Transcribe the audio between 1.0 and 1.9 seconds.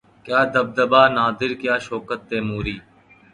نادر کیا